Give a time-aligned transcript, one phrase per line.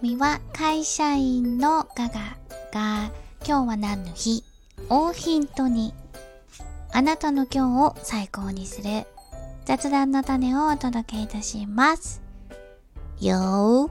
[0.00, 2.36] 組は会社員のガガ
[2.70, 3.10] が
[3.46, 4.44] 今日は何の日？
[4.90, 5.94] をヒントに
[6.92, 9.06] あなたの今日を最高にする
[9.64, 12.20] 雑談の種をお届けいたします。
[13.22, 13.88] よー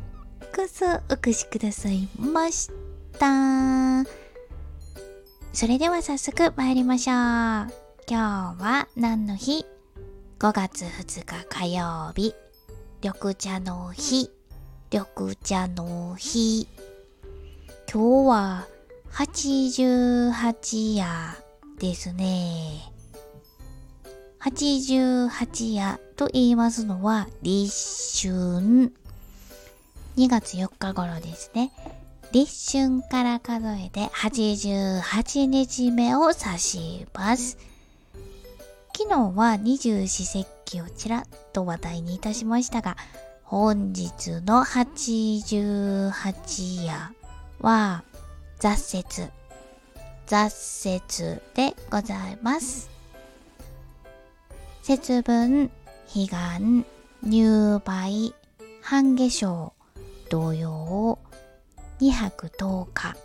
[0.56, 2.70] こそお越しくださいまし
[3.18, 4.04] た。
[5.54, 7.16] それでは早速参りましょう。
[7.16, 7.66] 今
[8.08, 9.66] 日は何の日
[10.38, 12.36] ?5 月2日火曜日。
[13.02, 14.30] 緑茶の日。
[14.92, 16.68] 緑茶の日。
[17.92, 18.68] 今日は
[19.12, 21.06] 88夜
[21.80, 22.92] ですね。
[24.42, 28.94] 88夜と言いますのは立春。
[30.18, 31.72] 2月4日頃ですね。
[32.32, 37.58] 立春から数えて88日目を指します。
[38.96, 42.96] 昨日は二十四節気をちらっと話題にいたしましたが、
[43.48, 47.14] 本日の88夜
[47.62, 48.04] は
[48.58, 49.30] 雑雪、
[50.26, 52.90] 雑雪でございます。
[54.82, 55.70] 節分、
[56.12, 56.36] 彼岸、
[57.22, 58.34] 入梅、
[58.82, 59.74] 半夏生、
[60.32, 61.20] 同様、
[62.02, 63.16] 2泊10日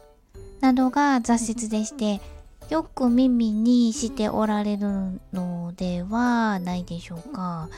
[0.60, 2.20] などが雑雪でして、
[2.68, 7.70] よく耳にしておられるのではないでしょうか。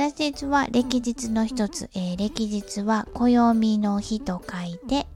[0.00, 5.06] 雑雪は歴日の一つ、えー、歴日は暦の日と書いて、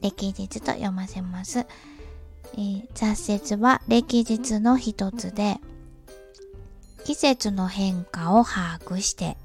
[0.00, 1.66] 歴日と読ませます。
[2.52, 5.56] えー、雑雪は歴日の一つで、
[7.04, 9.36] 季節の変化を把握して、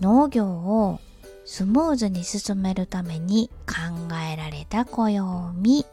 [0.00, 1.00] 農業を
[1.44, 5.84] スムーズに進めるために考えられた暦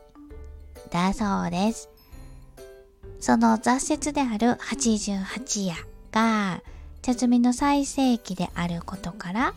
[0.89, 1.89] だそうです。
[3.19, 5.75] その雑雪である88夜
[6.13, 6.61] が
[7.05, 9.53] 茶摘みの最盛期であることから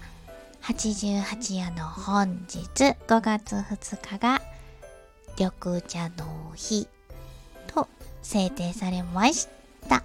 [0.64, 2.58] 88夜の本日
[3.06, 4.42] 5月2日が
[5.38, 6.86] 緑茶の日
[7.68, 7.88] と
[8.20, 9.48] 制定されまし
[9.88, 10.04] た。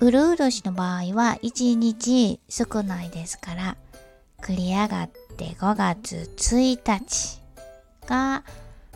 [0.00, 3.76] うるう年の場合は1日少ないですから
[4.40, 7.42] 繰り上がって5月1日
[8.06, 8.42] が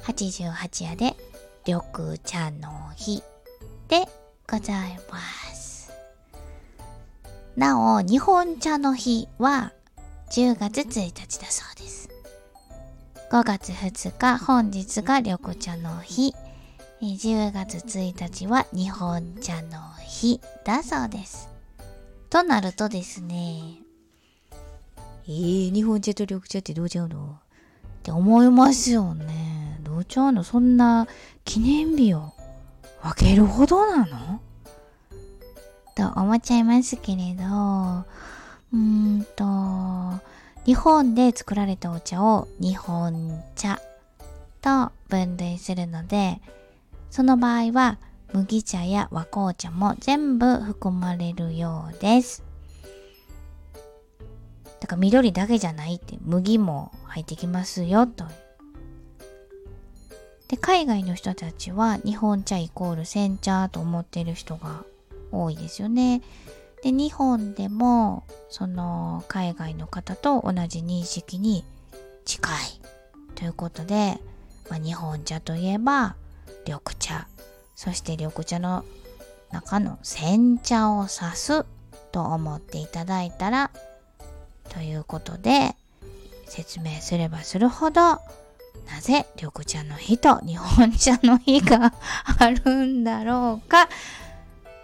[0.05, 1.17] 88夜で
[1.67, 3.23] 緑茶の日
[3.89, 4.07] で
[4.51, 5.19] ございま
[5.55, 5.62] す。
[7.57, 9.73] なお、日本茶の日は
[10.31, 12.09] 10月1日だそうです。
[13.31, 16.35] 5月2日、本日が緑茶の日。
[17.03, 21.51] 10月1日は日本茶の日だそうです。
[22.31, 23.81] となるとですね、
[25.25, 27.39] えー、日本茶と緑茶ってどうちゃうの？
[27.99, 29.79] って思いますよね。
[29.83, 30.43] どうちゃうの？
[30.43, 31.07] そんな
[31.45, 32.33] 記念日を
[33.03, 34.41] 分けるほどなの？
[35.95, 40.23] と思っちゃいますけれど、うーんと、
[40.65, 43.81] 日本で作られたお茶を日本茶
[44.61, 46.41] と分類するので、
[47.11, 47.99] その場合は
[48.33, 52.43] 麦茶や和紅茶も全部含まれるようです。
[54.81, 58.25] だから緑だけじゃないって麦も入ってきますよと。
[60.49, 64.85] で海外の人たちは日本茶イコール煎茶と思ってる人が
[65.33, 66.23] 多いですよね。
[66.83, 71.65] で日本でもその海外の方と同じ認識に
[72.25, 72.55] 近い
[73.35, 74.19] ということで、
[74.69, 76.17] まあ、日本茶といえば
[76.67, 77.29] 緑茶
[77.77, 78.85] そして緑茶の
[79.51, 81.65] 中の煎茶を指す
[82.11, 83.71] と思っていただいたら
[84.71, 85.75] ということで、
[86.47, 88.21] 説明すればするほど、な
[89.01, 91.93] ぜ緑茶の日と日本茶の日が
[92.39, 93.89] あるんだろうか、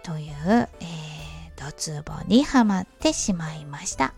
[0.09, 4.15] という、えー、ドツボにはまってしまいました。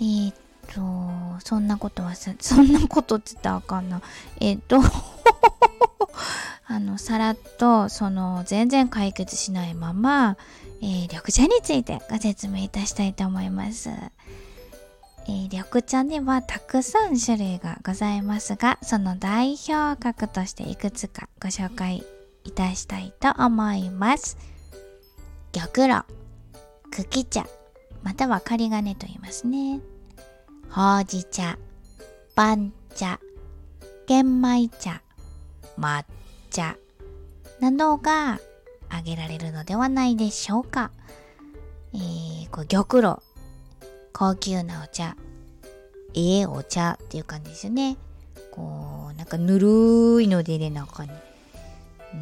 [0.00, 0.34] えー、っ
[0.72, 4.00] と、そんなことはさ、 そんなことって言ったらあかんな。
[4.40, 4.80] えー、っと
[6.66, 10.38] あの、さらっと、その、全然解決しないまま、
[10.80, 13.90] えー、緑茶についてご説明いたしたいと思います。
[13.90, 22.06] えー、緑茶にはたくさん種類がございますが、その代表格としていくつかご紹介
[22.48, 24.38] いたしたいと思います。
[25.52, 26.02] 玉露、
[26.90, 27.46] 茎茶、
[28.02, 29.80] または仮金と言いますね。
[30.70, 31.58] ほうじ茶、
[32.34, 33.20] 番茶、
[34.06, 35.02] 玄米茶、
[35.78, 36.04] 抹
[36.50, 36.76] 茶
[37.60, 38.40] などが
[38.88, 40.90] 挙げられるのではないでしょうか。
[41.92, 43.16] えー、こう玉露、
[44.14, 45.16] 高級なお茶、
[46.14, 47.98] ええお茶っていう感じですよね。
[48.50, 51.10] こう、なんかぬるいのでね、中に。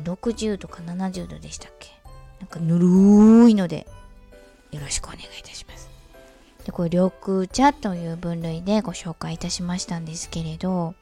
[0.05, 1.91] 60度か70度でしたっけ？
[2.41, 3.87] なんかぬるいので、
[4.71, 5.89] よろしくお願いいたします。
[6.65, 10.97] でこれ緑茶という分類でご紹介いたしましたんですけれど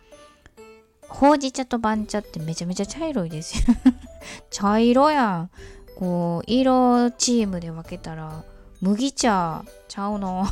[1.08, 3.74] ほうじ茶と番茶ってめちゃめちゃ茶色いですよ。
[4.50, 5.50] 茶色やん。
[5.96, 8.44] こう色チームで分けたら
[8.80, 10.44] 麦茶ちゃうの？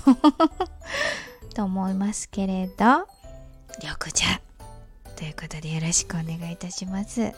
[1.55, 3.07] と思いますけれど
[3.83, 4.41] 緑茶。
[5.17, 7.33] ということでよろしくお願いいたします。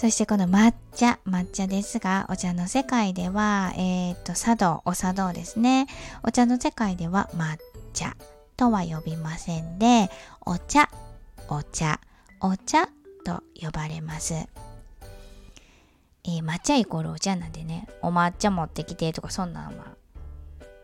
[0.00, 5.88] そしてこの抹茶抹茶ですがお茶の世界ではえっ、と茶道お茶道ですね
[6.22, 7.58] お茶の世界では抹
[7.92, 8.16] 茶
[8.56, 10.08] とは呼びませんで
[10.46, 10.88] お茶
[11.50, 12.00] お茶
[12.40, 12.86] お茶
[13.26, 19.88] と呼ばれますえー、抹茶イコールお茶なんでね、お抹茶持ってきてとかそんなんは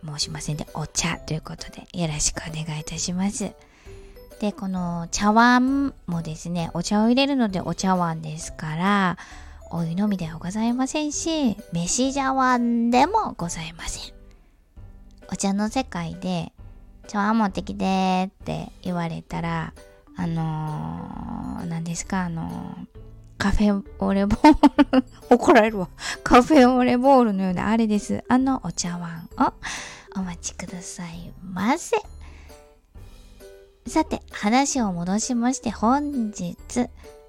[0.04, 3.50] 申しませんで、お茶ということでよろしくお願いいたします。
[4.40, 9.18] で、この茶碗もですね、お茶を入れるのでお茶碗ですから、
[9.70, 14.14] お湯のみではございませんし、飯茶碗でもございません。
[15.32, 16.52] お茶の世界で、
[17.08, 19.72] 茶碗持ってきてって言われたら、
[20.16, 22.96] あのー、何ですか、あのー、
[23.38, 25.88] カフェオレボール 怒られるわ。
[26.22, 28.24] カフェオレボールのようなあれです。
[28.28, 29.52] あのお茶碗を
[30.18, 31.96] お待ちくださいませ。
[33.86, 36.56] さて、話を戻しまして本日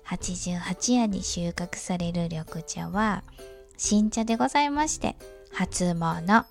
[0.05, 3.23] 88夜に収穫される緑茶は
[3.77, 5.15] 新茶でございまして
[5.53, 6.45] 初物。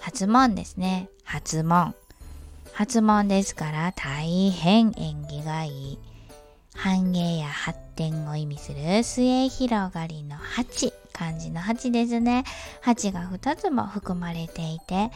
[0.00, 1.08] 初物ですね。
[1.24, 1.94] 初物。
[2.72, 5.98] 初物ですから大変縁起がいい。
[6.74, 12.44] 繁栄や発展を意味する末広がりの8漢字の8ですね
[12.84, 15.10] 8が2つも含まれていて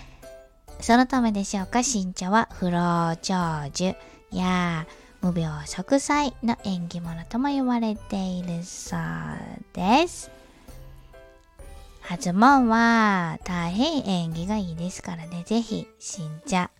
[0.80, 1.84] そのためでしょうか？
[1.84, 3.94] 新茶は不老長寿
[4.32, 4.86] や
[5.20, 9.00] 無病息災の縁起物とも言われているそう
[9.72, 10.30] です
[12.00, 16.70] 初門は大変縁起がいいですからねぜひ新茶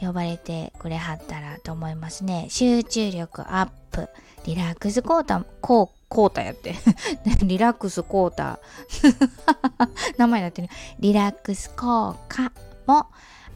[0.00, 2.46] 呼ばれてくれはったらと思いますね。
[2.48, 4.08] 集中力アップ。
[4.46, 6.74] リラックスコータ、コー、コータやって。
[7.44, 8.58] リラックスコータ。
[10.16, 10.68] 名前になってる。
[10.98, 12.50] リラックス効果
[12.86, 13.06] も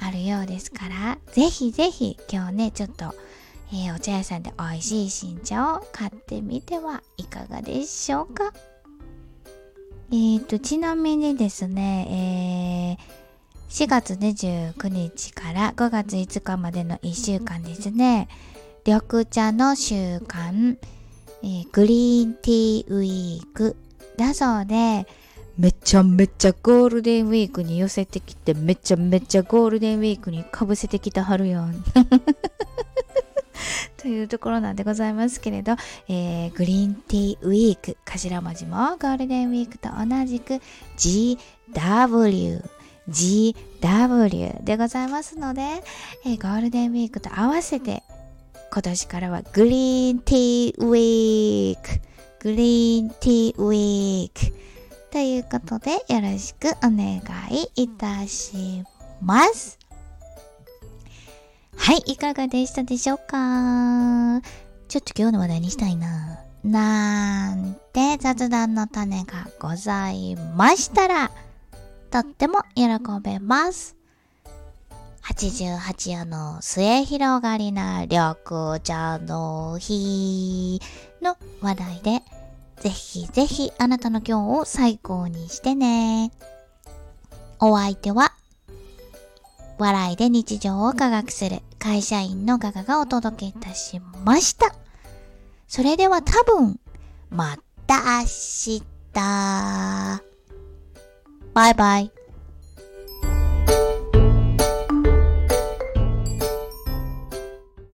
[0.07, 3.15] あるようですから、ぜひぜひ今日ね、ちょっと、
[3.73, 8.53] えー、お茶屋さんで美味しい新茶を買ってみてはいかがでしょうか。
[10.11, 13.25] えーと、ちなみにですね、えー
[13.71, 18.29] 4月29日から5月5日までの1週間ですね、
[18.87, 20.77] 緑茶の習慣、
[21.43, 23.75] えー、グリーンティーウィーク
[24.17, 25.09] だそうで、
[25.57, 31.85] めちゃめちゃゴールデンウィークに寄せてきて、めちゃめちゃゴールデンウィークにかぶせてきたはるやん。
[33.97, 35.77] というところなんでございますけれど、
[36.09, 40.61] えー、グリーンティーウィーク、頭文字もゴールデンウィークと同じく
[40.99, 42.63] GW
[43.09, 45.63] GW でございますので、
[46.25, 48.03] えー、ゴールデンウィークと合わせて
[48.73, 52.01] 今年からはグリーンティーウィーク
[52.41, 54.55] グリーンティーウィーク
[55.15, 58.83] ということでよろしくお願いいたし
[59.23, 59.79] ます。
[61.77, 64.41] はい、いかがでしたでしょうか？
[64.89, 66.41] ちょっと今日の話題にしたいな。
[66.65, 71.31] なんて雑談の種がございましたら、
[72.11, 72.85] とっても喜
[73.23, 73.95] べます。
[75.23, 80.83] 88夜の末広がりな緑茶の日
[81.23, 82.21] の話題で、
[82.81, 86.31] ぜひぜひあなたの今日を最高にしてね。
[87.61, 88.33] お相手は、
[89.79, 94.75] 笑いで日常を科学する会社員のガガがお届けいたしました。
[95.67, 96.79] それでは多分、
[97.31, 98.83] また明日。
[101.55, 102.24] バイバイ